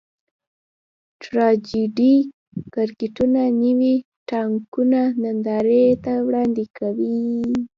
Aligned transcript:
ټراجېډي 1.21 2.15
کرکټرونه 2.73 3.41
نوي 3.61 3.95
ناټکونه 4.29 5.01
نندارې 5.21 5.85
ته 6.03 6.13
وړاندې 6.27 6.65
کوي. 6.77 7.21